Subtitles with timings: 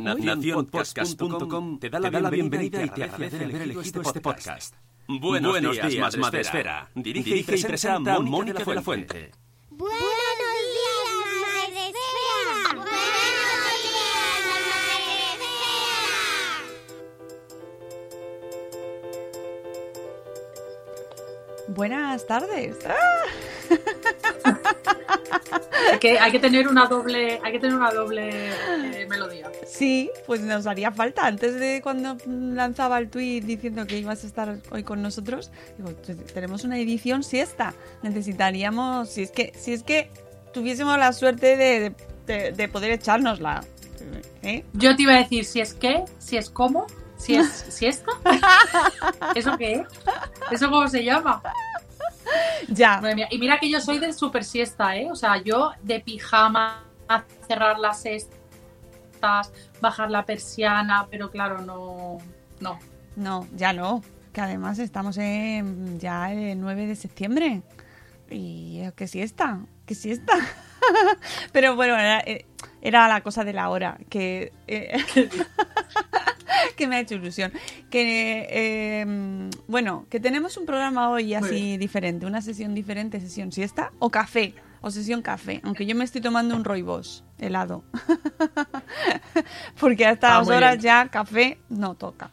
[0.00, 4.74] Nacionpodcast.com te da la bienvenida y te agradece el haber elegido este podcast.
[5.06, 6.88] Buenos, días, Madre Esfera.
[6.94, 9.32] Dirige y presenta Mónica de la Fuente.
[9.70, 9.98] Buenos
[10.76, 11.10] días,
[11.42, 12.74] Madre Esfera.
[12.74, 12.96] Buenos
[13.82, 15.10] días, Madre
[21.68, 22.78] Buenas tardes.
[25.92, 29.50] Hay que, hay que tener una doble, hay que tener una doble eh, melodía.
[29.66, 31.26] Sí, pues nos haría falta.
[31.26, 35.90] Antes de cuando lanzaba el tweet diciendo que ibas a estar hoy con nosotros, digo,
[35.94, 37.74] "Te- tenemos una edición siesta.
[38.02, 40.10] Necesitaríamos, si es que, si es que
[40.52, 41.92] tuviésemos la suerte de,
[42.26, 43.64] de- de poder echárnosla.
[44.42, 44.64] ¿eh?
[44.72, 46.86] Yo te iba a decir si es qué, si es cómo,
[47.18, 48.10] si es siesta.
[49.34, 49.82] ¿Eso qué es?
[50.50, 51.42] ¿Eso cómo se llama?
[52.68, 53.00] Ya.
[53.00, 53.28] Madre mía.
[53.30, 55.10] Y mira que yo soy del super siesta, ¿eh?
[55.10, 62.18] O sea, yo de pijama, a cerrar las cestas, bajar la persiana, pero claro, no.
[62.60, 62.78] No.
[63.16, 64.02] No, ya no.
[64.32, 67.62] Que además estamos en ya el 9 de septiembre.
[68.30, 70.34] Y que siesta, que siesta.
[71.52, 72.46] Pero bueno, era, eh,
[72.82, 73.98] era la cosa de la hora.
[74.08, 74.96] Que, eh,
[76.76, 77.52] que me ha hecho ilusión.
[77.90, 82.26] Que, eh, bueno, que tenemos un programa hoy así diferente.
[82.26, 84.54] Una sesión diferente, sesión siesta o café.
[84.82, 85.60] O sesión café.
[85.64, 87.84] Aunque yo me estoy tomando un roibos helado.
[89.80, 90.82] Porque a estas Ah, horas bien.
[90.82, 92.30] ya café no toca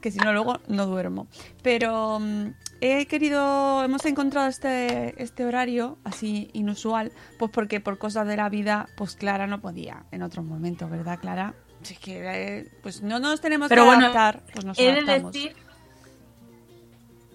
[0.00, 1.26] que si no luego no duermo.
[1.62, 2.48] Pero mm,
[2.80, 8.48] he querido, hemos encontrado este, este horario así inusual, pues porque por cosas de la
[8.48, 11.54] vida, pues Clara no podía en otros momentos, ¿verdad, Clara?
[11.82, 14.84] Si es que eh, pues no nos tenemos Pero que bueno, adaptar, pues nos He
[14.84, 15.32] de adaptamos.
[15.32, 15.56] decir.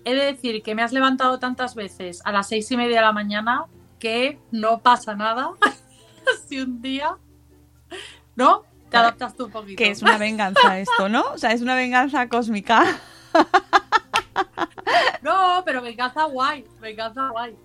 [0.04, 3.02] He de decir que me has levantado tantas veces a las seis y media de
[3.04, 3.66] la mañana
[4.00, 5.52] que no pasa nada.
[6.48, 7.16] si un día.
[8.36, 8.64] ¿No?
[8.90, 9.78] Te adaptas tú un poquito.
[9.78, 11.24] Que es una venganza esto, ¿no?
[11.34, 12.84] O sea, es una venganza cósmica.
[15.22, 16.66] No, pero venganza guay.
[16.80, 17.56] Venganza guay.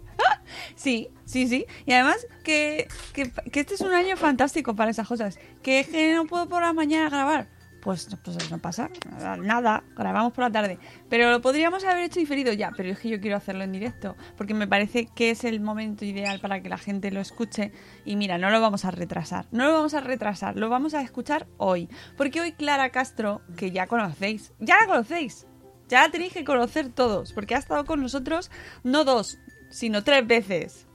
[0.75, 1.67] Sí, sí, sí.
[1.85, 5.39] Y además que, que, que este es un año fantástico para esas cosas.
[5.63, 7.49] Que es que no puedo por la mañana grabar.
[7.87, 8.91] Pues, pues no pasa
[9.39, 10.77] nada, grabamos por la tarde.
[11.09, 14.17] Pero lo podríamos haber hecho diferido ya, pero es que yo quiero hacerlo en directo,
[14.37, 17.71] porque me parece que es el momento ideal para que la gente lo escuche.
[18.05, 21.01] Y mira, no lo vamos a retrasar, no lo vamos a retrasar, lo vamos a
[21.01, 21.89] escuchar hoy.
[22.17, 25.47] Porque hoy Clara Castro, que ya conocéis, ya la conocéis,
[25.89, 28.51] ya la tenéis que conocer todos, porque ha estado con nosotros
[28.83, 29.39] no dos,
[29.71, 30.87] sino tres veces.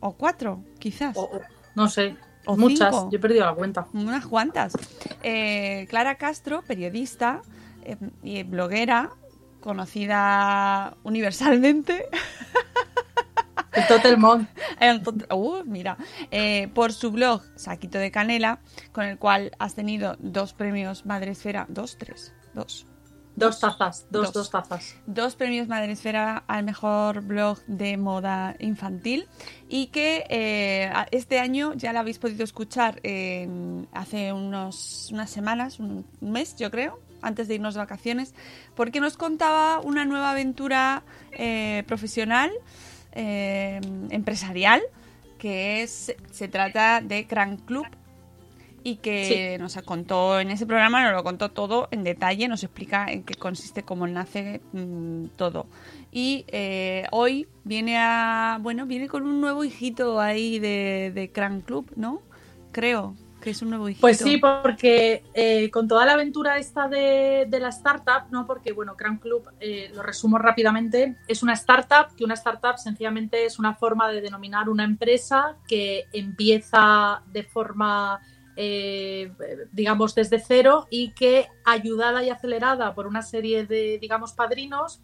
[0.00, 1.16] O cuatro, quizás.
[1.16, 1.40] O-
[1.74, 2.16] no sé.
[2.44, 2.92] O Muchas.
[2.94, 3.08] cinco.
[3.10, 3.86] Yo he perdido la cuenta.
[3.92, 4.72] Unas cuantas.
[5.22, 7.40] Eh, Clara Castro, periodista
[7.84, 9.10] eh, y bloguera,
[9.60, 12.06] conocida universalmente.
[13.72, 13.82] El.
[14.80, 15.96] Entonces, uh, mira,
[16.30, 18.60] eh, por su blog Saquito de Canela,
[18.92, 22.86] con el cual has tenido dos premios Madresfera, dos, tres, dos.
[23.34, 24.06] Dos tazas.
[24.10, 24.32] Dos, Dos.
[24.34, 24.94] dos tazas.
[25.06, 29.26] dos premios Madresfera al mejor blog de moda infantil
[29.68, 35.80] y que eh, este año ya la habéis podido escuchar en- hace unos, unas semanas,
[35.80, 38.34] un mes yo creo, antes de irnos de vacaciones,
[38.74, 41.02] porque nos contaba una nueva aventura
[41.32, 42.50] eh, profesional,
[43.12, 43.80] eh,
[44.10, 44.82] empresarial,
[45.38, 47.86] que es, se trata de Crank Club
[48.84, 53.06] y que nos contó en ese programa, nos lo contó todo en detalle, nos explica
[53.06, 55.66] en qué consiste, cómo nace mm, todo.
[56.10, 61.60] Y eh, hoy viene a, bueno, viene con un nuevo hijito ahí de, de Cran
[61.60, 62.22] Club, ¿no?
[62.72, 64.00] Creo que es un nuevo hijito.
[64.00, 68.46] Pues sí, porque eh, con toda la aventura esta de, de la startup, ¿no?
[68.46, 73.44] Porque, bueno, Cran Club, eh, lo resumo rápidamente, es una startup, que una startup sencillamente
[73.44, 78.20] es una forma de denominar una empresa que empieza de forma
[78.64, 79.32] eh,
[79.72, 85.02] digamos, desde cero y que ayudada y acelerada por una serie de, digamos, padrinos,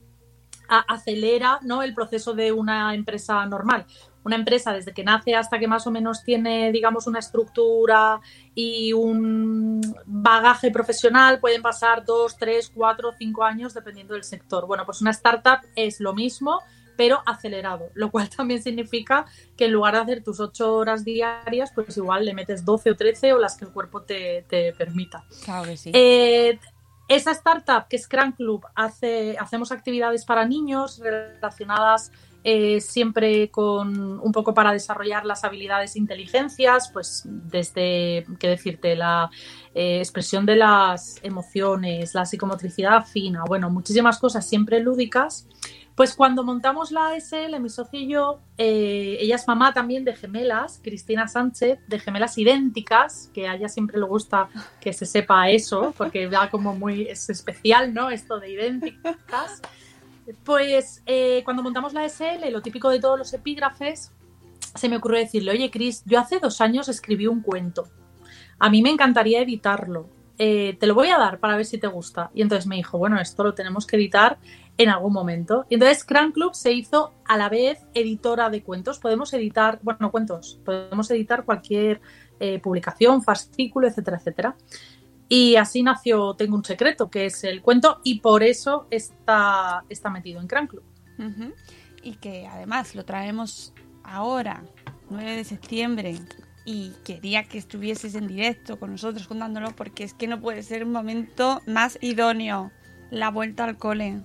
[0.68, 1.82] acelera ¿no?
[1.82, 3.84] el proceso de una empresa normal.
[4.22, 8.20] Una empresa desde que nace hasta que más o menos tiene, digamos, una estructura
[8.54, 14.66] y un bagaje profesional, pueden pasar dos, tres, cuatro, cinco años dependiendo del sector.
[14.66, 16.60] Bueno, pues una startup es lo mismo,
[16.98, 19.24] pero acelerado, lo cual también significa
[19.56, 22.96] que en lugar de hacer tus ocho horas diarias, pues igual le metes 12 o
[22.96, 25.24] 13 o las que el cuerpo te, te permita.
[25.44, 25.92] Claro que sí.
[25.94, 26.58] Eh,
[27.06, 32.10] esa startup que es Cran Club, hace, hacemos actividades para niños relacionadas
[32.44, 38.96] eh, siempre con un poco para desarrollar las habilidades e inteligencias, pues desde, qué decirte,
[38.96, 39.30] la
[39.74, 45.46] eh, expresión de las emociones, la psicomotricidad fina, bueno, muchísimas cosas siempre lúdicas.
[45.98, 50.14] Pues cuando montamos la ASL, mi socio y yo, eh, ella es mamá también de
[50.14, 54.48] gemelas, Cristina Sánchez, de gemelas idénticas, que a ella siempre le gusta
[54.80, 58.10] que se sepa eso, porque da como muy, es especial, ¿no?
[58.10, 59.60] Esto de idénticas.
[60.44, 64.12] Pues eh, cuando montamos la ASL, lo típico de todos los epígrafes,
[64.76, 67.88] se me ocurrió decirle, oye Cris, yo hace dos años escribí un cuento.
[68.60, 70.08] A mí me encantaría editarlo.
[70.40, 72.30] Eh, te lo voy a dar para ver si te gusta.
[72.34, 74.38] Y entonces me dijo, bueno, esto lo tenemos que editar
[74.78, 75.66] en algún momento.
[75.68, 78.98] Y entonces Cran Club se hizo a la vez editora de cuentos.
[78.98, 82.00] Podemos editar, bueno, cuentos, podemos editar cualquier
[82.40, 84.56] eh, publicación, fascículo, etcétera, etcétera.
[85.28, 90.08] Y así nació Tengo un secreto, que es el cuento, y por eso está, está
[90.08, 90.84] metido en Cran Club.
[92.02, 94.62] Y que además lo traemos ahora,
[95.10, 96.16] 9 de septiembre,
[96.64, 100.84] y quería que estuvieses en directo con nosotros contándolo porque es que no puede ser
[100.84, 102.70] un momento más idóneo.
[103.10, 104.22] La vuelta al cole.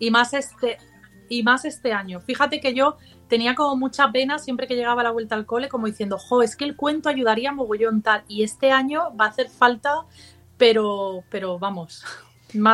[0.00, 0.78] Y más este
[1.28, 2.20] y más este año.
[2.20, 2.96] Fíjate que yo
[3.28, 6.56] tenía como mucha pena siempre que llegaba la vuelta al cole, como diciendo, jo, es
[6.56, 8.24] que el cuento ayudaría mogollón tal.
[8.26, 9.94] Y este año va a hacer falta,
[10.58, 12.04] pero, pero vamos.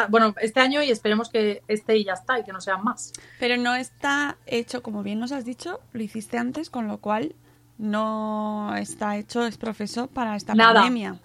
[0.08, 3.12] Bueno, este año y esperemos que este y ya está y que no sean más.
[3.38, 7.34] Pero no está hecho, como bien nos has dicho, lo hiciste antes, con lo cual
[7.76, 10.80] no está hecho, es profesor para esta Nada.
[10.80, 11.20] pandemia.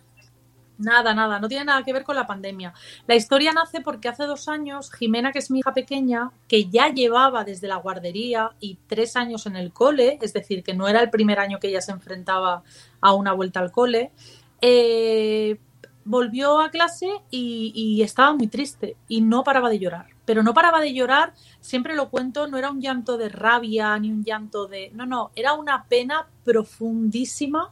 [0.82, 2.74] Nada, nada, no tiene nada que ver con la pandemia.
[3.06, 6.90] La historia nace porque hace dos años Jimena, que es mi hija pequeña, que ya
[6.90, 11.02] llevaba desde la guardería y tres años en el cole, es decir, que no era
[11.02, 12.64] el primer año que ella se enfrentaba
[13.00, 14.12] a una vuelta al cole,
[14.60, 15.60] eh,
[16.04, 20.08] volvió a clase y, y estaba muy triste y no paraba de llorar.
[20.26, 24.12] Pero no paraba de llorar, siempre lo cuento, no era un llanto de rabia ni
[24.12, 24.90] un llanto de...
[24.94, 27.72] No, no, era una pena profundísima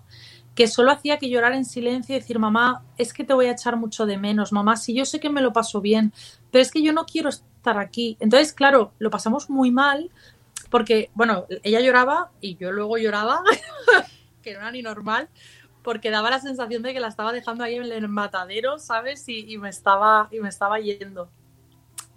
[0.59, 3.51] que solo hacía que llorar en silencio y decir, mamá, es que te voy a
[3.51, 6.11] echar mucho de menos, mamá, si yo sé que me lo paso bien,
[6.51, 8.17] pero es que yo no quiero estar aquí.
[8.19, 10.11] Entonces, claro, lo pasamos muy mal
[10.69, 13.41] porque, bueno, ella lloraba y yo luego lloraba,
[14.43, 15.29] que no era ni normal,
[15.81, 19.23] porque daba la sensación de que la estaba dejando ahí en el matadero, ¿sabes?
[19.29, 21.29] Y, me, estaba, y me estaba yendo.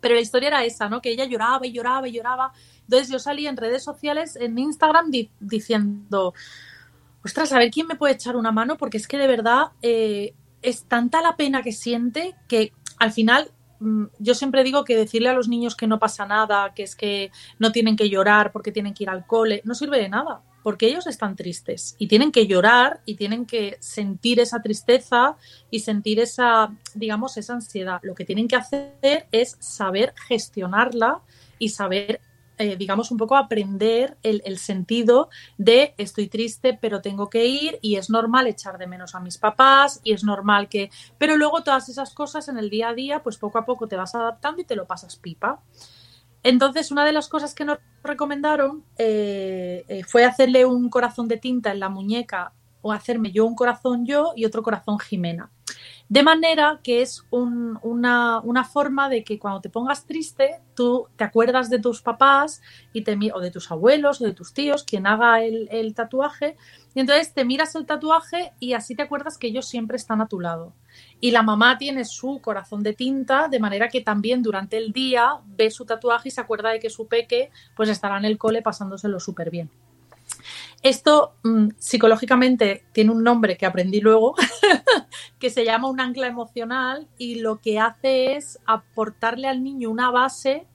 [0.00, 1.00] Pero la historia era esa, ¿no?
[1.00, 2.52] Que ella lloraba y lloraba y lloraba.
[2.80, 6.34] Entonces yo salí en redes sociales, en Instagram, di- diciendo,
[7.24, 10.34] ostras, a ver quién me puede echar una mano, porque es que de verdad eh,
[10.62, 13.50] es tanta la pena que siente que al final
[13.80, 16.96] mm, yo siempre digo que decirle a los niños que no pasa nada, que es
[16.96, 20.42] que no tienen que llorar porque tienen que ir al cole, no sirve de nada,
[20.62, 25.36] porque ellos están tristes y tienen que llorar y tienen que sentir esa tristeza
[25.70, 28.00] y sentir esa, digamos, esa ansiedad.
[28.02, 31.20] Lo que tienen que hacer es saber gestionarla
[31.58, 32.20] y saber
[32.58, 37.96] eh, digamos, un poco aprender el, sentido de estoy triste, pero tengo que ir y
[37.96, 40.90] es normal echar de menos a mis papás y es normal que...
[41.18, 43.96] Pero luego todas esas cosas en el día a día, pues poco a poco te
[43.96, 45.60] vas adaptando y te lo pasas pipa.
[46.42, 51.38] Entonces, una de las cosas que nos recomendaron eh, eh, fue hacerle un corazón de
[51.38, 55.50] tinta en la muñeca o hacerme yo un corazón yo y otro corazón Jimena.
[56.16, 61.08] De manera que es un- una, una forma de que cuando te pongas triste, tú
[61.16, 62.60] te acuerdas de tus papás
[62.92, 66.56] y te, o de tus abuelos o de tus tíos, quien haga el, el tatuaje,
[66.94, 70.28] y entonces te miras el tatuaje y así te acuerdas que ellos siempre están a
[70.28, 70.74] tu lado.
[71.20, 75.38] Y la mamá tiene su corazón de tinta, de manera que también durante el día
[75.46, 78.60] ve su tatuaje y se acuerda de que su peque pues estará en el cole
[78.60, 79.70] pasándoselo súper bien.
[80.82, 84.34] Esto mm, psicológicamente tiene un nombre que aprendí luego,
[85.38, 90.10] que se llama un ancla emocional y lo que hace es aportarle al niño una
[90.10, 90.66] base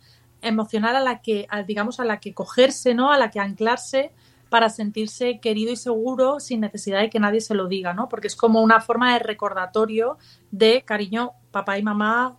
[0.42, 3.12] emocional a la que, digamos, a la que cogerse, ¿no?
[3.12, 4.12] A la que anclarse
[4.50, 8.08] para sentirse querido y seguro sin necesidad de que nadie se lo diga, ¿no?
[8.08, 10.18] Porque es como una forma de recordatorio
[10.52, 12.38] de cariño, papá y mamá,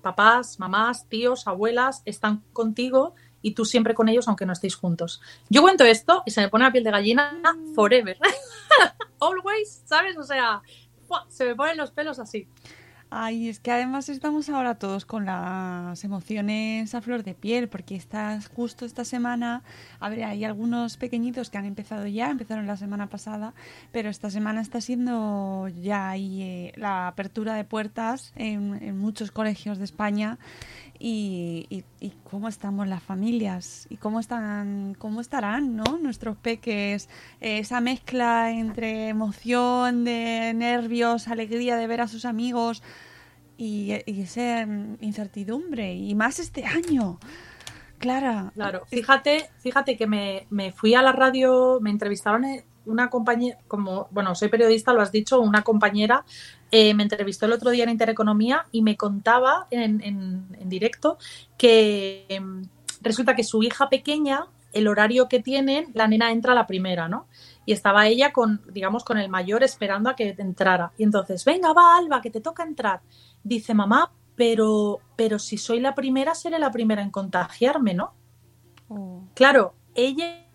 [0.00, 5.20] papás, mamás, tíos, abuelas están contigo y tú siempre con ellos aunque no estéis juntos.
[5.48, 7.40] Yo cuento esto y se me pone la piel de gallina
[7.74, 8.18] forever.
[9.20, 10.16] Always, ¿sabes?
[10.16, 10.62] O sea,
[11.28, 12.48] se me ponen los pelos así.
[13.12, 17.96] Ay, es que además estamos ahora todos con las emociones a flor de piel, porque
[17.96, 19.64] estás justo esta semana,
[19.98, 23.52] a ver, hay algunos pequeñitos que han empezado ya, empezaron la semana pasada,
[23.90, 29.78] pero esta semana está siendo ya ahí eh, la apertura de puertas en muchos colegios
[29.78, 30.38] de España
[31.00, 37.08] y, y- y cómo estamos las familias y cómo están cómo estarán no nuestros peques.
[37.40, 42.82] Eh, esa mezcla entre emoción de nervios alegría de ver a sus amigos
[43.56, 44.62] y, y esa
[45.00, 45.94] incertidumbre.
[45.94, 47.18] Y más este año.
[47.98, 53.10] Clara Claro, fíjate, fíjate que me, me fui a la radio, me entrevistaron eh, una
[53.10, 56.24] compañera, como, bueno, soy periodista, lo has dicho, una compañera
[56.70, 61.18] eh, me entrevistó el otro día en Intereconomía y me contaba en, en- en directo
[61.58, 62.64] que em,
[63.02, 67.08] resulta que su hija pequeña, el horario que tienen, la nena entra a la primera,
[67.08, 67.26] ¿no?
[67.66, 70.92] Y estaba ella con, digamos, con el mayor esperando a que entrara.
[70.96, 73.00] Y entonces, venga, va, Alba, que te toca entrar.
[73.42, 78.14] Dice, mamá, pero, pero si soy la primera, seré la primera en contagiarme, ¿no?
[78.88, 80.46] Oh, Claro, ella,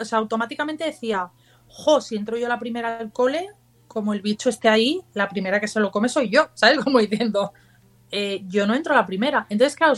[0.00, 1.30] o sea, automáticamente decía,
[1.74, 3.48] jo, si entro yo la primera al cole,
[3.88, 6.78] como el bicho esté ahí, la primera que se lo come soy yo, ¿sabes?
[6.78, 7.52] Como diciendo,
[8.10, 9.46] eh, yo no entro a la primera.
[9.48, 9.94] Entonces, claro,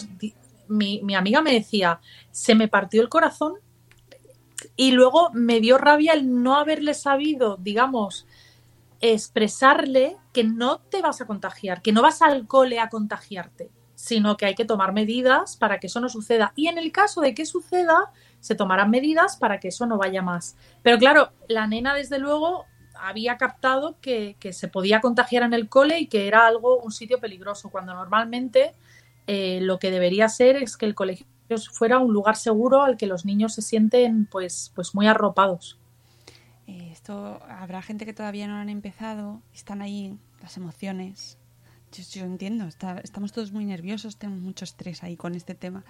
[0.69, 3.55] mi, mi amiga me decía, se me partió el corazón
[4.75, 8.27] y luego me dio rabia el no haberle sabido, digamos,
[9.01, 14.37] expresarle que no te vas a contagiar, que no vas al cole a contagiarte, sino
[14.37, 16.53] que hay que tomar medidas para que eso no suceda.
[16.57, 18.13] Y en el caso de que suceda,
[18.47, 20.57] se tomarán medidas para que eso no vaya más.
[20.83, 25.69] Pero claro, la nena, desde luego, había captado que, que se podía contagiar en el
[25.69, 28.75] cole y que era algo, un sitio peligroso, cuando normalmente
[29.27, 31.27] eh, lo que debería ser es que el colegio
[31.73, 35.79] fuera un lugar seguro al que los niños se sienten pues, pues muy arropados.
[36.67, 41.39] eh, esto habrá gente que todavía no han empezado están ahí las emociones
[42.13, 45.85] yo, entiendo estamos todos muy nerviosos tenemos mucho estrés ahí con este tema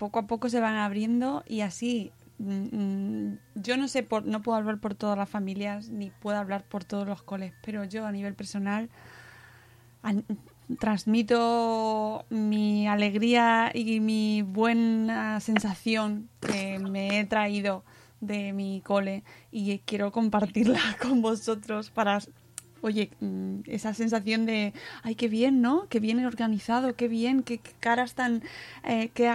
[0.00, 4.40] poco a poco se van abriendo y así mm, mm, yo no sé por no
[4.40, 8.06] puedo hablar por todas las familias ni puedo hablar por todos los coles pero yo
[8.06, 8.88] a nivel personal
[10.02, 10.24] an-
[10.78, 17.84] transmito mi alegría y mi buena sensación que me he traído
[18.22, 22.20] de mi cole y quiero compartirla con vosotros para
[22.82, 27.60] oye mm, esa sensación de ay qué bien no qué bien organizado qué bien qué,
[27.80, 28.42] caras tan
[28.84, 29.28] eh, qué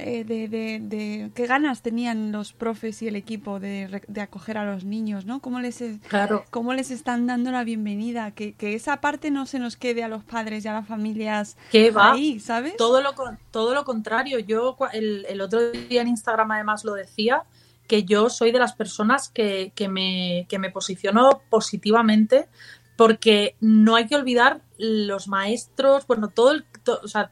[0.00, 4.56] eh, de, de, de- qué ganas tenían los profes y el equipo de, de acoger
[4.56, 6.44] a los niños no cómo les es- Claro.
[6.50, 10.08] cómo les están dando la bienvenida, que, que esa parte no se nos quede a
[10.08, 12.12] los padres y a las familias ¿Qué va?
[12.12, 12.76] ahí, ¿sabes?
[12.76, 13.14] Todo lo,
[13.50, 14.38] todo lo contrario.
[14.38, 17.42] Yo el, el otro día en Instagram además lo decía,
[17.86, 22.46] que yo soy de las personas que, que me, que me posiciono positivamente
[22.96, 27.30] porque no hay que olvidar los maestros, bueno, todo el, to- o sea,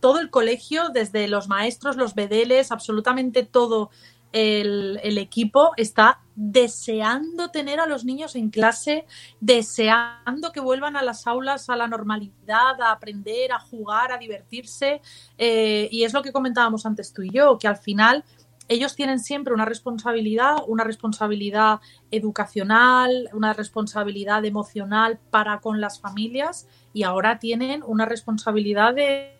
[0.00, 3.90] todo el colegio, desde los maestros, los bedeles, absolutamente todo
[4.32, 9.06] el, equipo está deseando tener a los niños en clase,
[9.40, 15.00] deseando que vuelvan a las aulas, a la normalidad, a aprender, a jugar, a divertirse.
[15.36, 18.24] Eh, y es lo que comentábamos antes tú y yo, que al final
[18.68, 26.68] ellos tienen siempre una responsabilidad, una responsabilidad educacional, una responsabilidad emocional para con las familias
[26.92, 29.34] y ahora tienen una responsabilidad de,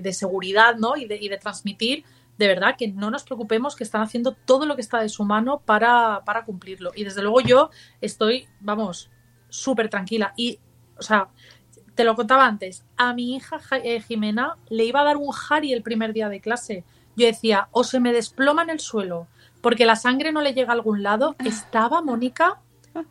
[0.00, 0.96] de- seguridad ¿no?
[0.96, 2.04] y, de, transmitir
[2.38, 5.24] de verdad que no nos preocupemos, que están haciendo todo lo que está de su
[5.24, 6.90] mano para, para cumplirlo.
[6.94, 9.10] Y desde luego yo estoy, vamos,
[9.48, 10.32] súper tranquila.
[10.36, 10.58] Y,
[10.98, 11.28] o sea,
[11.94, 15.30] te lo contaba antes, a mi hija Ja- eh, Jimena le iba a dar un
[15.50, 16.84] Harry el primer día de clase.
[17.16, 19.28] Yo decía, o se me desploma en el suelo
[19.62, 21.36] porque la sangre no le llega a algún lado.
[21.44, 22.60] Estaba Mónica,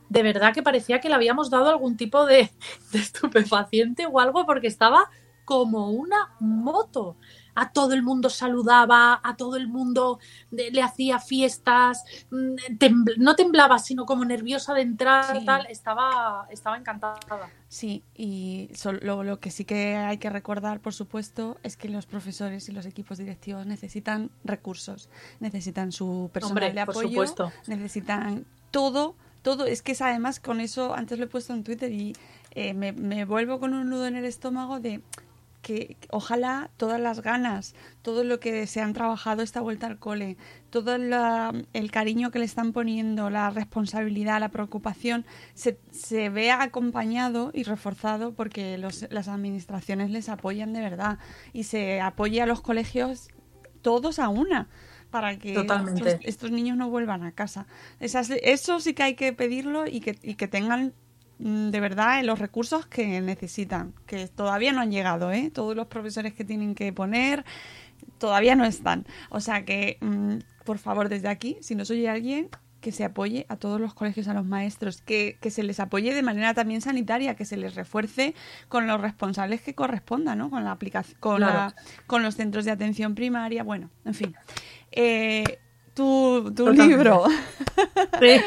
[0.10, 2.52] de verdad que parecía que le habíamos dado algún tipo de,
[2.92, 5.10] de estupefaciente o algo porque estaba
[5.46, 7.16] como una moto.
[7.56, 10.20] A todo el mundo saludaba, a todo el mundo
[10.52, 15.46] de- le hacía fiestas, mm, tembl- no temblaba, sino como nerviosa de entrar, Sí.
[15.46, 17.20] tal, estaba, estaba encantada.
[17.68, 18.70] Sí, y
[19.02, 22.72] lo, lo que sí que hay que recordar, por supuesto, es que los profesores y
[22.74, 27.52] los equipos directivos necesitan recursos, necesitan su personal Hombre, de por apoyo, supuesto.
[27.68, 29.66] necesitan todo, todo.
[29.66, 32.14] Es que es además con eso, antes lo he puesto en Twitter y
[32.52, 35.02] eh, me, me vuelvo con un nudo en el estómago de
[35.62, 40.38] que ojalá todas las ganas, todo lo que se han trabajado esta vuelta al cole,
[40.72, 46.64] todo la- el cariño que le están poniendo, la responsabilidad, la preocupación, se, se vea
[46.64, 51.20] acompañado y reforzado porque los- las administraciones les apoyan de verdad
[51.54, 53.30] y se apoye a los colegios
[53.82, 54.68] todos a una
[55.12, 55.54] para que
[55.96, 57.68] estos, estos niños no vuelvan a casa.
[58.00, 60.94] Esas- eso sí que hay que pedirlo y que, y que tengan
[61.44, 65.50] de verdad los recursos que necesitan, que todavía no han llegado, ¿eh?
[65.54, 67.44] Todos los profesores que tienen que poner
[68.20, 69.06] todavía no están.
[69.30, 73.46] O sea que, mm, por favor, desde aquí, si nos oye alguien, que se apoye
[73.48, 76.82] a todos los colegios, a los maestros, que, que se les apoye de manera también
[76.82, 78.34] sanitaria, que se les refuerce
[78.70, 80.50] con los responsables que correspondan, ¿no?
[80.50, 81.54] Con la aplicación, con, Claro.
[81.54, 81.76] la-
[82.08, 84.36] con los centros de atención primaria, bueno, en fin.
[84.92, 85.60] Eh,
[85.94, 87.26] tu tu libro.
[88.20, 88.42] Sí.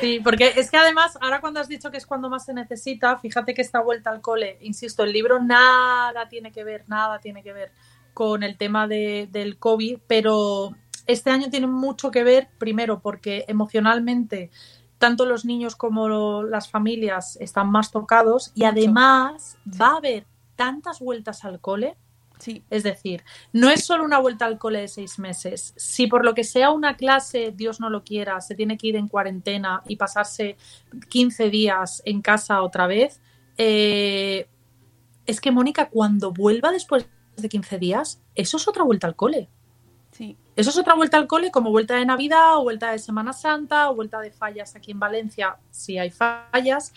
[0.00, 3.18] Sí, porque es que además, ahora cuando has dicho que es cuando más se necesita,
[3.18, 7.42] fíjate que esta vuelta al cole, insisto, el libro nada tiene que ver, nada tiene
[7.42, 7.72] que ver
[8.14, 10.74] con el tema de- del COVID, pero
[11.06, 14.50] este año tiene mucho que ver, primero, porque emocionalmente
[14.98, 21.00] tanto los niños como las familias están más tocados y además va a haber tantas
[21.00, 21.96] vueltas al cole
[22.42, 23.22] Sí, es decir,
[23.52, 25.74] no es solo una vuelta al cole de seis meses.
[25.76, 28.96] Si por lo que sea una clase, Dios no lo quiera, se tiene que ir
[28.96, 30.56] en cuarentena y pasarse
[31.08, 33.20] 15 días en casa otra vez,
[33.58, 34.48] eh,
[35.24, 37.06] es que Mónica, cuando vuelva después
[37.36, 39.48] de 15 días, eso es otra vuelta al cole.
[40.12, 40.36] Sí.
[40.54, 43.90] Eso es otra vuelta al cole, como vuelta de Navidad o vuelta de Semana Santa
[43.90, 46.92] o vuelta de fallas aquí en Valencia, si hay fallas,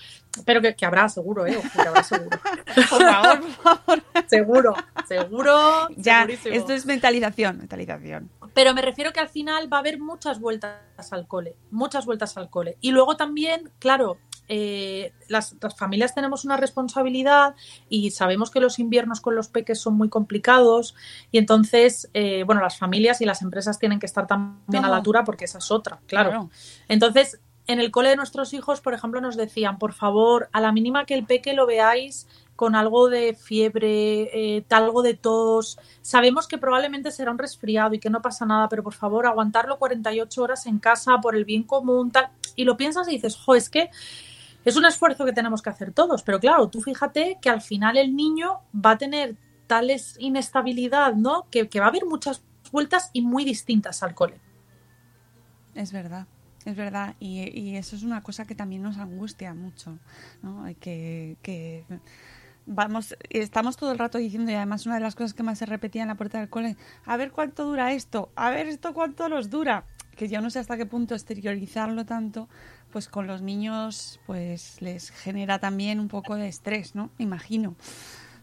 [0.45, 1.57] pero que, que habrá seguro, ¿eh?
[1.74, 2.38] Que habrá seguro.
[2.75, 4.03] Por favor, por favor.
[4.27, 4.75] seguro,
[5.07, 5.88] seguro.
[5.95, 6.55] Ya, segurísimo.
[6.55, 8.29] esto es mentalización, mentalización.
[8.53, 10.77] Pero me refiero que al final va a haber muchas vueltas
[11.12, 12.77] al cole, muchas vueltas al cole.
[12.81, 17.55] Y luego también, claro, eh, las, las familias tenemos una responsabilidad
[17.89, 20.95] y sabemos que los inviernos con los peques son muy complicados
[21.31, 24.97] y entonces, eh, bueno, las familias y las empresas tienen que estar también a la
[24.97, 26.49] altura porque esa es otra, claro.
[26.88, 30.71] Entonces, en el cole de nuestros hijos, por ejemplo, nos decían, por favor, a la
[30.71, 36.47] mínima que el peque lo veáis con algo de fiebre, eh, algo de tos, sabemos
[36.47, 40.41] que probablemente será un resfriado y que no pasa nada, pero por favor, aguantarlo 48
[40.41, 42.29] horas en casa por el bien común, tal.
[42.55, 43.89] Y lo piensas y dices, jo, es que
[44.65, 47.97] es un esfuerzo que tenemos que hacer todos, pero claro, tú fíjate que al final
[47.97, 51.47] el niño va a tener tales inestabilidad, ¿no?
[51.49, 54.39] Que, va a haber muchas vueltas y muy distintas al cole.
[55.73, 56.28] Es verdad,
[56.65, 57.15] es verdad.
[57.19, 59.97] Y, eso es una cosa que también nos angustia mucho,
[60.41, 60.65] ¿no?
[60.82, 61.86] Que
[62.65, 65.65] vamos, estamos todo el rato diciendo, y además una de las cosas que más se
[65.65, 69.30] repetía en la puerta del cole, a ver cuánto dura esto, a ver esto cuánto
[69.30, 69.86] nos dura.
[70.15, 72.47] Que yo no sé hasta qué punto exteriorizarlo tanto,
[72.95, 77.10] pues con los niños, pues les genera también un poco de estrés, ¿no?
[77.17, 77.75] Imagino.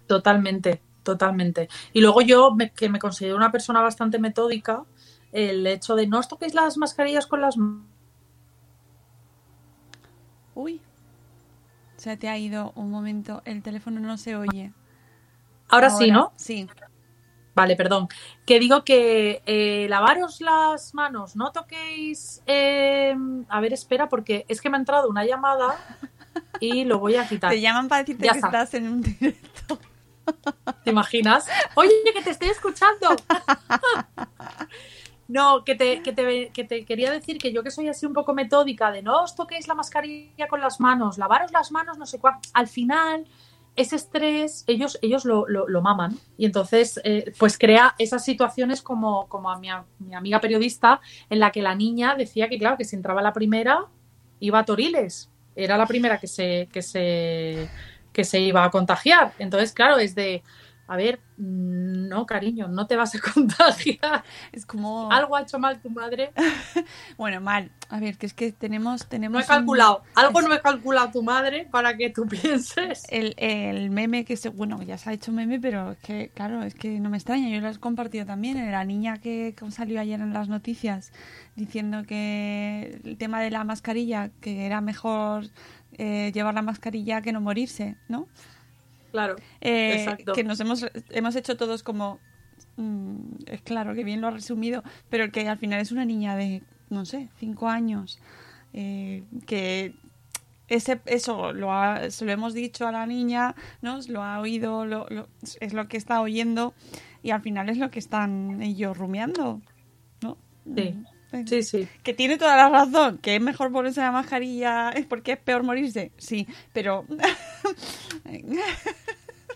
[0.06, 1.70] Totalmente, totalmente.
[1.94, 4.84] Y luego yo, me- que me considero una persona bastante metódica,
[5.32, 7.56] el hecho de no os toquéis las mascarillas con las.
[10.54, 10.82] Uy,
[11.96, 14.70] se te ha ido un momento, el teléfono no se oye.
[15.70, 16.30] Ahora, sí, ¿no?
[16.36, 16.68] Sí.
[17.54, 18.08] Vale, perdón.
[18.46, 22.42] Que digo que eh, lavaros las manos, no toquéis...
[22.46, 23.14] eh,
[23.48, 25.76] A ver, espera, porque es que me ha entrado una llamada
[26.60, 27.50] y lo voy a quitar.
[27.50, 28.48] Te llaman para decirte Ya que está.
[28.48, 29.78] estás en un directo.
[30.84, 31.46] ¿Te imaginas?
[31.74, 33.08] Oye, que te estoy escuchando.
[35.28, 38.12] No, que te, que, te, que te quería decir que yo que soy así un
[38.12, 42.04] poco metódica de no os toquéis la mascarilla con las manos, lavaros las manos, no
[42.06, 42.34] sé cuál.
[42.52, 43.24] Al final,
[43.74, 46.18] ese estrés, ellos, ellos lo, lo, lo maman.
[46.36, 51.38] Y entonces, eh, pues crea esas situaciones como, como a mi, mi amiga periodista, en
[51.38, 53.86] la que la niña decía que, claro, que si entraba la primera,
[54.40, 55.30] iba a Toriles.
[55.54, 57.68] Era la primera que se, que se,
[58.12, 59.32] que se iba a contagiar.
[59.38, 60.42] Entonces, claro, es de,
[60.92, 64.22] a ver, mm, no, cariño, no te vas a contagiar.
[64.52, 65.10] Es como...
[65.10, 66.32] Algo ha hecho mal tu madre.
[67.16, 67.70] Bueno, mal.
[67.88, 69.06] A ver, que es que tenemos...
[69.06, 70.02] tenemos No he un- calculado.
[70.14, 73.04] Algo es- no he calculado tu madre para que tú pienses.
[73.10, 74.48] El, el meme que se...
[74.50, 77.48] Bueno, ya se ha hecho meme, pero es que, claro, es que no me extraña.
[77.48, 78.70] Yo lo he compartido también.
[78.70, 81.12] La niña que salió ayer en las noticias
[81.56, 85.46] diciendo que el tema de la mascarilla, que era mejor
[85.98, 88.26] eh, llevar la mascarilla que no morirse, ¿no?
[89.12, 89.36] Claro.
[89.60, 90.32] Eh, Exacto.
[90.32, 92.18] que nos hemos, hemos hecho todos como
[92.76, 96.34] mm, es claro que bien lo ha resumido, pero que al final es una niña
[96.34, 98.18] de, no sé, cinco años,
[98.72, 99.94] eh, que
[100.68, 103.98] ese, eso lo ha- se lo hemos dicho a la niña, ¿no?
[104.08, 105.28] Lo ha oído, lo- lo-
[105.60, 106.72] es lo que está oyendo
[107.22, 109.60] y al final es lo que están ellos rumiando,
[110.22, 110.38] ¿no?
[110.74, 110.96] Sí.
[111.46, 111.88] Sí, sí.
[112.02, 115.62] Que tiene toda la razón, que es mejor ponerse la mascarilla, es porque es peor
[115.62, 117.04] morirse, sí, pero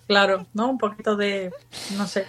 [0.06, 0.70] Claro, ¿no?
[0.70, 1.50] Un poquito de,
[1.96, 2.26] no sé.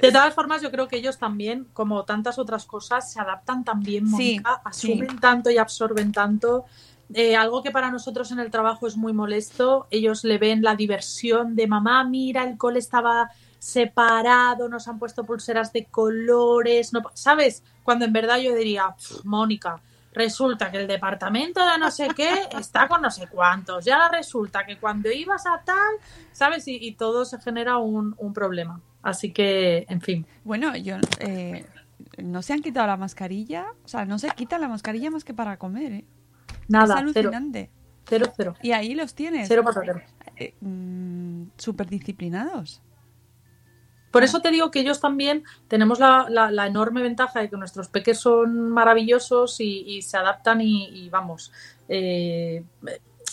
[0.00, 4.06] De todas formas, yo creo que ellos también, como tantas otras cosas, se adaptan también,
[4.06, 4.92] Sí, Mónica, sí.
[4.92, 6.66] asumen tanto y absorben tanto.
[7.14, 10.74] Eh, algo que para nosotros en el trabajo es muy molesto, ellos le ven la
[10.74, 13.30] diversión de mamá, mira, el cole estaba
[13.66, 17.64] separado, nos han puesto pulseras de colores, no, ¿sabes?
[17.82, 19.80] Cuando en verdad yo diría, "Pf, Mónica,
[20.12, 24.64] resulta que el departamento de no sé qué está con no sé cuántos, ya resulta
[24.64, 25.94] que cuando ibas a tal,
[26.32, 26.68] ¿sabes?
[26.68, 28.80] Y, y todo se genera un, un problema.
[29.02, 30.26] Así que, en fin.
[30.44, 31.66] bueno, yo eh,
[32.18, 35.34] no se han quitado la mascarilla, o sea, no se quitan la mascarilla más que
[35.34, 36.04] para comer, ¿eh?
[36.68, 37.70] Nada, es alucinante.
[38.08, 38.54] cero, cero.
[38.62, 39.48] Y ahí los tienes.
[39.48, 40.00] Cero patatero.
[40.36, 40.54] Eh,
[41.56, 42.80] súper disciplinados.
[44.10, 47.56] Por eso te digo que ellos también tenemos la, la- la enorme ventaja de que
[47.56, 51.52] nuestros peques son maravillosos y, y se adaptan y, y vamos.
[51.88, 52.64] eh,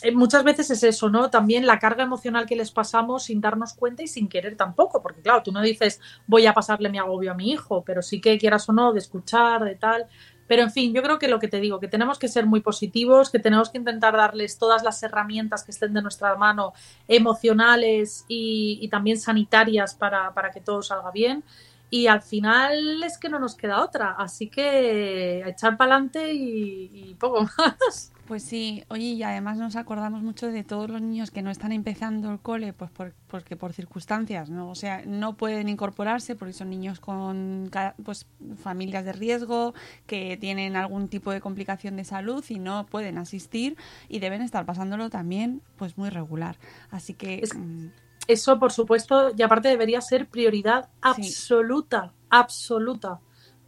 [0.01, 1.29] eh, muchas veces es eso, ¿no?
[1.29, 5.21] También la carga emocional que les pasamos sin darnos cuenta y sin querer tampoco, porque
[5.21, 8.37] claro, tú no dices voy a pasarle mi agobio a mi hijo, pero sí que
[8.37, 10.07] quieras o no, de escuchar, de tal.
[10.47, 12.61] Pero en fin, yo creo que lo que te digo, que tenemos que ser muy
[12.61, 16.73] positivos, que tenemos que intentar darles todas las herramientas que estén de nuestra mano,
[17.07, 21.43] emocionales y, y también sanitarias para, para que todo salga bien.
[21.95, 26.33] Y al final es que no nos queda otra, así que a echar para adelante
[26.33, 28.11] y, y poco más.
[28.27, 31.71] Pues sí, oye, y además nos acordamos mucho de todos los niños que no están
[31.71, 34.71] empezando el cole, pues por, porque por circunstancias, ¿no?
[34.71, 37.69] O sea, no pueden incorporarse porque son niños con
[38.03, 38.25] pues,
[38.63, 39.75] familias de riesgo,
[40.07, 43.77] que tienen algún tipo de complicación de salud y no pueden asistir
[44.09, 46.55] y deben estar pasándolo también pues muy regular.
[46.89, 47.89] Así que Es- mm,
[48.27, 53.19] Eso, por supuesto, y aparte debería ser prioridad absoluta, absoluta,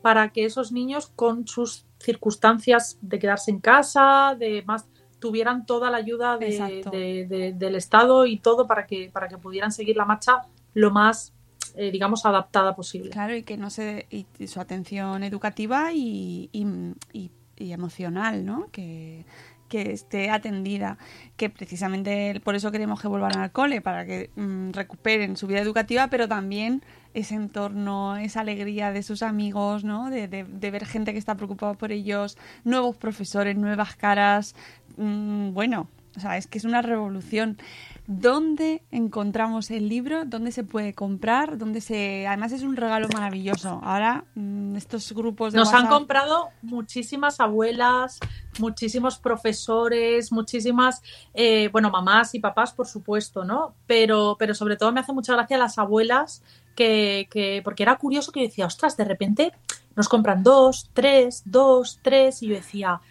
[0.02, 4.86] para que esos niños con sus circunstancias de quedarse en casa, de más,
[5.20, 6.46] tuvieran toda la ayuda de-
[6.92, 10.42] de- de- del Estado y todo para que, para que pudieran seguir la marcha
[10.74, 11.34] lo más,
[11.76, 13.10] eh, digamos, adaptada posible.
[13.10, 14.06] Claro, y que no se.
[14.12, 16.66] y su atención educativa y, y,
[17.14, 18.70] y- y emocional, ¿no?
[18.72, 19.26] Que,
[19.70, 20.98] que esté atendida.
[21.38, 25.60] Que precisamente por eso queremos que vuelvan al cole, para que mm, recuperen su vida
[25.60, 26.82] educativa, pero también
[27.14, 30.10] ese entorno, esa alegría de sus amigos, ¿no?
[30.10, 34.56] De, de- ver gente que está preocupada por ellos, nuevos profesores, nuevas caras.
[34.98, 37.58] Mm, bueno, o sea, es que es una revolución.
[38.08, 40.26] ¿Dónde encontramos el libro?
[40.26, 41.58] ¿Dónde se puede comprar?
[41.58, 42.28] ¿Dónde se...?
[42.28, 43.80] Además es un regalo maravilloso.
[43.84, 48.20] Ahora, mm, estos grupos de Nos han comprado muchísimas abuelas,
[48.60, 51.02] muchísimos profesores, muchísimas,
[51.34, 53.74] eh, bueno, mamás y papás, por supuesto, ¿no?
[53.88, 56.44] Pero, pero sobre todo me hace mucha gracia las abuelas
[56.76, 59.52] que, que, porque era curioso que yo decía, ostras, de repente
[59.96, 63.02] nos compran dos, tres, dos, tres, y yo decía,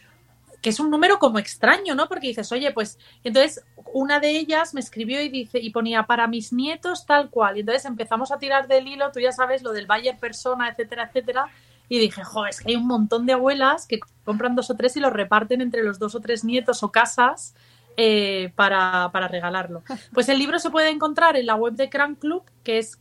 [0.64, 2.08] que es un número como extraño, ¿no?
[2.08, 6.26] Porque dices, oye, pues, entonces una de ellas me escribió y dice, y ponía para
[6.26, 7.58] mis nietos tal cual.
[7.58, 11.04] Y entonces empezamos a tirar del hilo, tú ya sabes, lo del Bayer persona, etcétera,
[11.04, 11.48] etcétera.
[11.90, 14.96] Y dije, jo, es que hay un montón de abuelas que compran dos o tres
[14.96, 17.54] y los reparten entre los dos o tres nietos o casas
[17.98, 19.82] eh, para, para regalarlo.
[20.14, 22.98] Pues el libro se puede encontrar en la web de Cran Club, que es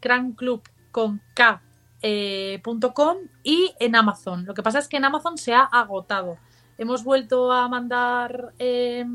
[0.92, 1.62] con K
[2.02, 4.46] eh, punto com, y en Amazon.
[4.46, 6.38] Lo que pasa es que en Amazon se ha agotado.
[6.84, 9.06] Hemos vuelto a mandar, eh,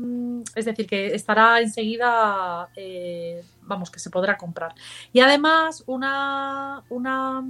[0.55, 4.73] es decir, que estará enseguida, eh, vamos, que se podrá comprar.
[5.13, 7.45] Y además, una, una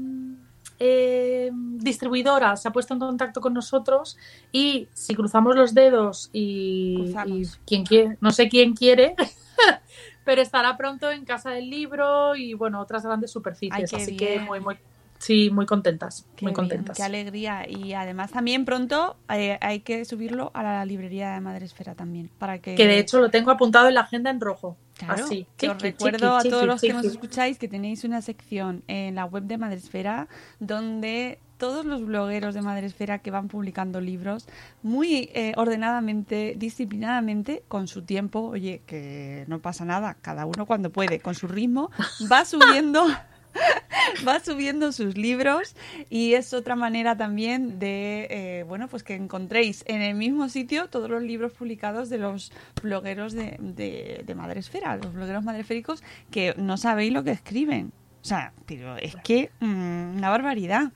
[0.77, 4.17] eh, distribuidora se ha puesto en contacto con nosotros
[4.51, 9.15] y si cruzamos los dedos y, y quien quiere, no sé quién quiere,
[10.25, 13.93] pero estará pronto en Casa del Libro y bueno, otras grandes superficies.
[13.93, 14.43] Ay, así que bien.
[14.43, 14.77] muy, muy,
[15.19, 16.97] sí, muy contentas, Qué muy bien, contentas.
[16.97, 17.69] qué alegría.
[17.69, 22.31] Y además también pronto eh, hay que subirlo a la librería de Madresfera también.
[22.39, 24.75] Para que, Que de hecho lo tengo apuntado en la agenda en rojo.
[24.97, 25.45] Claro, Así.
[25.55, 27.13] que os Chiqui, recuerdo chiqui, a todos chiqui, los que nos chiqui.
[27.15, 30.27] escucháis que tenéis una sección en la web de Madresfera
[30.59, 34.47] donde todos los blogueros de Madresfera que van publicando libros
[34.81, 40.89] muy eh, ordenadamente, disciplinadamente, con su tiempo, oye, que no pasa nada, cada uno cuando
[40.89, 41.91] puede, con su ritmo,
[42.31, 43.05] va subiendo
[44.27, 45.75] va subiendo sus libros
[46.09, 50.87] y es otra manera también de, eh, bueno, pues que encontréis en el mismo sitio
[50.89, 56.53] todos los libros publicados de los blogueros de, de, de Madresfera, los blogueros madresféricos que
[56.57, 57.91] no sabéis lo que escriben.
[58.21, 60.91] O sea, pero es que mm, una barbaridad.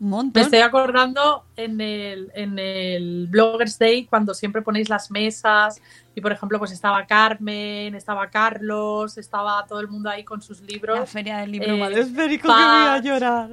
[0.00, 0.42] Un Me montón.
[0.44, 5.82] estoy acordando en el, en el Bloggers Day cuando siempre ponéis las mesas
[6.18, 10.60] y por ejemplo pues estaba Carmen, estaba Carlos, estaba todo el mundo ahí con sus
[10.62, 11.08] La libros.
[11.10, 13.50] feria del libro Eh, madresférico que voy a llorar.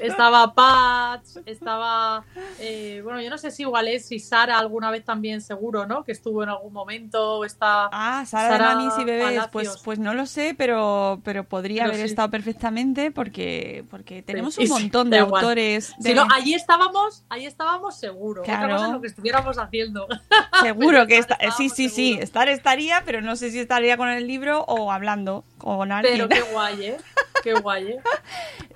[0.00, 2.24] estaba Patch, estaba
[2.60, 6.04] eh, bueno yo no sé si igual es si Sara alguna vez también seguro, ¿no?
[6.04, 9.82] Que estuvo en algún momento o está Ah, Sara, Sara de y Bebés, pues, Palacios.
[9.84, 12.12] pues no lo sé, pero, pero podría Pero haber sí.
[12.12, 15.94] estado perfectamente porque, porque tenemos Sí, un montón de autores.
[16.00, 18.42] Si de- no, allí estábamos, allí estábamos seguro.
[18.42, 18.74] Otra Claro.
[18.74, 20.06] cosa es lo que estuviéramos haciendo.
[20.60, 22.24] Seguro que está, sí, sí, estábamos sí, seguros.
[22.24, 26.14] estar estaría, pero no sé si estaría con el libro o hablando con alguien.
[26.14, 26.96] Pero qué guay, ¿eh?
[27.42, 28.00] Qué guay, ¿eh?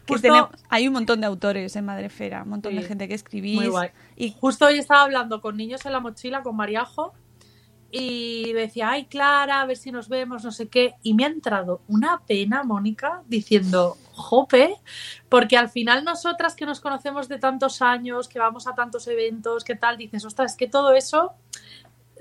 [0.06, 3.08] Que Justo- tenemos- hay un montón de autores en Madrefera, un montón de Sí, gente
[3.08, 3.56] que escribís.
[3.56, 3.90] Muy guay.
[4.16, 7.12] Y Justo hoy estaba hablando con niños en la mochila, con Mariajo,
[7.90, 10.94] y decía, ay, Clara, a ver si nos vemos, no sé qué.
[11.02, 14.74] Y me ha entrado una pena, Mónica, diciendo, jope,
[15.28, 19.62] porque al final nosotras que nos conocemos de tantos años, que vamos a tantos eventos,
[19.64, 21.32] que tal, dices, ostras, es que todo eso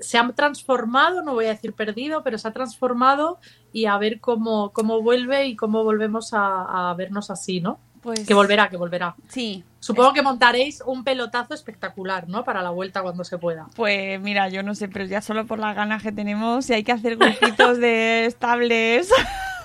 [0.00, 3.38] se ha transformado, no voy a decir perdido, pero se ha transformado
[3.72, 7.78] y a ver cómo, cómo vuelve y cómo volvemos a, a vernos así, ¿no?
[8.06, 9.16] pues Que volverá, que volverá.
[9.26, 9.64] Sí.
[9.80, 12.44] Supongo que montaréis un pelotazo espectacular, ¿no?
[12.44, 13.66] Para la vuelta cuando se pueda.
[13.74, 16.84] Pues mira, yo no sé, pero ya solo por las ganas que tenemos, si hay
[16.84, 19.10] que hacer grupitos de estables.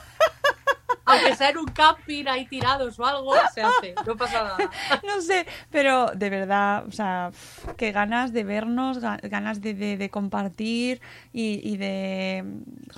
[1.11, 4.57] Aunque sea en un camping ahí tirados o algo, se hace, no pasa nada.
[5.05, 7.31] no sé, pero de verdad, o sea,
[7.77, 11.01] qué ganas de vernos, ga- ganas de, de- de compartir
[11.33, 12.43] y, y de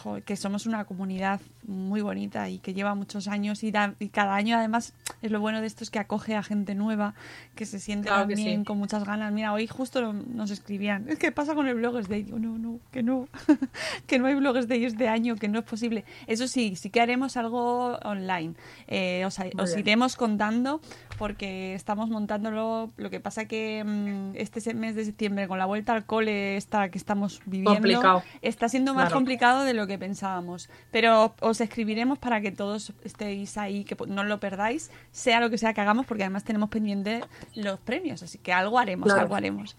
[0.02, 4.10] jo, que somos una comunidad muy bonita y que lleva muchos años y, da- y
[4.10, 7.14] cada año además es lo bueno de esto es que acoge a gente nueva
[7.56, 8.66] que se siente Claro también sí.
[8.66, 9.32] con muchas ganas.
[9.32, 12.80] Mira, hoy justo nos escribían, es que pasa con el Bloggers Day, digo, no, no,
[12.92, 13.28] que no,
[14.08, 16.04] que no hay Bloggers Day este año, que no es posible.
[16.28, 18.54] Eso sí, sí que haremos algo online.
[18.88, 20.82] Eh, os, os iremos contando
[21.24, 22.92] porque estamos montándolo.
[22.98, 26.90] Lo que pasa que mm, este mes de septiembre, con la vuelta al cole esta
[26.90, 28.24] que estamos viviendo, Complicado.
[28.42, 29.16] está siendo más Claro.
[29.16, 30.70] complicado de lo que pensábamos.
[30.92, 35.58] Pero os escribiremos para que todos estéis ahí, que no lo perdáis, sea lo que
[35.58, 37.24] sea que hagamos, porque además tenemos pendiente
[37.56, 38.22] los premios.
[38.22, 39.22] Así que algo haremos, Claro.
[39.22, 39.78] algo haremos.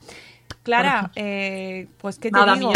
[0.63, 2.73] Clara, eh, pues qué te Nada, digo.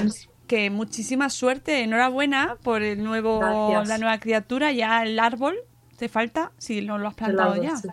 [0.47, 3.39] Que muchísima suerte, enhorabuena por el nuevo,
[3.71, 3.89] Gracias.
[3.89, 5.57] la nueva criatura, ya el árbol.
[5.97, 6.53] ¿Te falta?
[6.59, 7.77] Si no lo has plantado ya.
[7.77, 7.89] sí.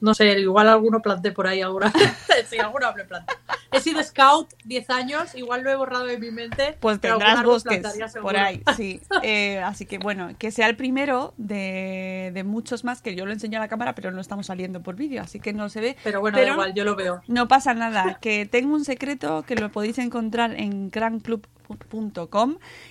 [0.00, 1.92] No sé, igual alguno planté por ahí alguna.
[2.48, 3.38] sí, alguno habré plantado.
[3.72, 6.76] He sido scout 10 años, igual lo he borrado de mi mente.
[6.80, 8.32] Pues tendrás bosques plantaría seguro.
[8.32, 9.00] por ahí, sí.
[9.22, 13.32] Eh, así que bueno, que sea el primero de, de muchos más que yo lo
[13.32, 15.96] enseño a la cámara, pero no estamos saliendo por vídeo, así que no se ve.
[16.04, 17.22] Pero bueno, da igual, yo lo veo.
[17.26, 20.90] No pasa nada, que tengo un secreto que lo podéis encontrar en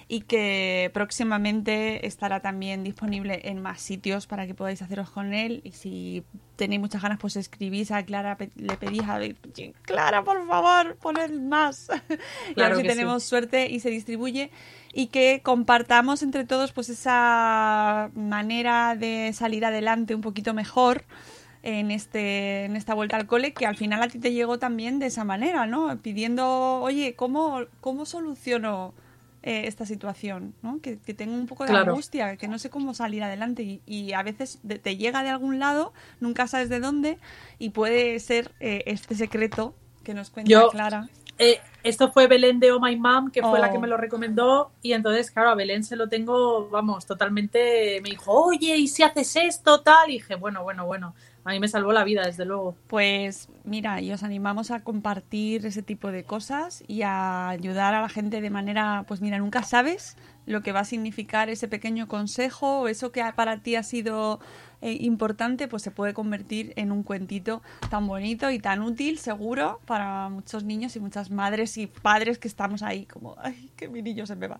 [0.08, 5.62] y que próximamente estará también disponible en más sitios para que podáis haceros con él.
[5.64, 6.24] Y si
[6.56, 9.20] tenéis muchas ganas pues escribís a Clara, le pedís a
[9.84, 11.90] Clara por favor, poned más
[12.56, 12.96] y a ver Claro si que sí.
[12.96, 14.52] tenemos suerte y se distribuye.
[14.94, 21.04] Y que compartamos entre todos pues esa manera de salir adelante un poquito mejor
[21.67, 24.99] en este en esta vuelta al cole que al final a ti te llegó también
[24.99, 25.97] de esa manera, ¿no?
[26.01, 28.93] Pidiendo, oye, ¿cómo, cómo soluciono
[29.41, 30.54] eh, esta situación?
[30.62, 30.80] ¿no?
[30.82, 31.91] Que, que tengo un poco de Claro.
[31.91, 35.58] angustia, que no sé cómo salir adelante y, y a veces te llega de algún
[35.60, 37.17] lado, nunca sabes de dónde
[37.60, 39.73] y puede ser eh, este secreto
[40.04, 41.10] que nos cuenta Yo- Clara.
[41.38, 43.71] Eh, esto fue Belén de Oh My Mom, que fue la Oh.
[43.73, 44.71] que me lo recomendó.
[44.82, 47.99] Y entonces, claro, a Belén se lo tengo, vamos, totalmente.
[48.01, 50.10] Me dijo, oye, ¿y si haces esto, tal?
[50.10, 51.13] Y dije, bueno, bueno, bueno.
[51.46, 52.76] A mí me salvó la vida, desde luego.
[52.88, 58.02] Pues mira, y os animamos a compartir ese tipo de cosas y a ayudar a
[58.02, 62.08] la gente de manera, pues mira, nunca sabes lo que va a significar ese pequeño
[62.08, 64.40] consejo o eso que para ti ha sido
[64.82, 69.80] eh, importante, pues se puede convertir en un cuentito tan bonito y tan útil, seguro,
[69.86, 74.02] para muchos niños y muchas madres y padres que estamos ahí como, ay, que mi
[74.02, 74.60] niño se me va.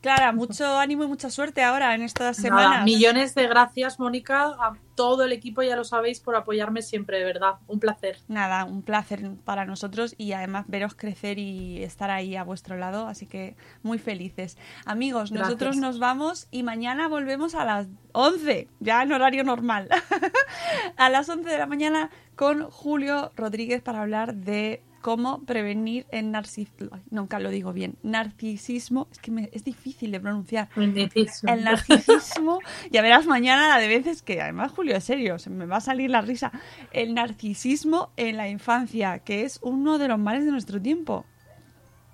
[0.00, 2.84] Clara, mucho ánimo y mucha suerte ahora en estas Nada, semanas.
[2.84, 7.24] millones de gracias, Mónica, a todo el equipo, ya lo sabéis, por apoyarme siempre, de
[7.24, 7.54] verdad.
[7.66, 8.18] Un placer.
[8.28, 13.08] Nada, un placer para nosotros y además veros crecer y estar ahí a vuestro lado,
[13.08, 14.56] así que muy felices.
[14.86, 15.48] Amigos, Gracias.
[15.48, 19.88] nosotros nos vamos y mañana volvemos a las 11, ya en horario normal,
[20.96, 26.30] a las 11 de la mañana con Julio Rodríguez para hablar de cómo prevenir el
[26.30, 32.60] narcisismo, nunca lo digo bien, narcisismo, es que me- es difícil de pronunciar, el narcisismo,
[32.90, 35.80] ya verás mañana la de veces que, además Julio, es serio, se me va a
[35.80, 36.52] salir la risa,
[36.92, 41.24] el narcisismo en la infancia, que es uno de los males de nuestro tiempo.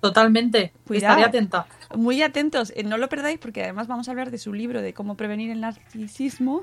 [0.01, 0.71] Totalmente.
[0.85, 1.15] Cuidado.
[1.15, 1.65] Estaré atenta.
[1.95, 4.93] muy atentos, eh, no lo perdáis porque además vamos a hablar de su libro de
[4.93, 6.61] cómo prevenir el narcisismo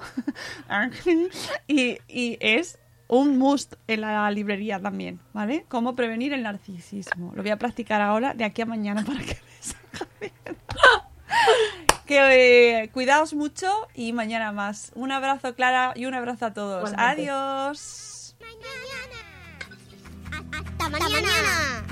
[1.66, 2.78] y, y es
[3.12, 5.66] un must en la librería también, ¿vale?
[5.68, 7.32] Cómo prevenir el narcisismo.
[7.34, 10.32] Lo voy a practicar ahora de aquí a mañana para que me salga bien.
[12.06, 14.92] Que eh, cuidaos mucho y mañana más.
[14.94, 16.90] Un abrazo, Clara, y un abrazo a todos.
[16.90, 17.30] Igualmente.
[17.30, 18.34] Adiós.
[18.40, 19.28] Mañana.
[20.52, 21.91] Hasta mañana.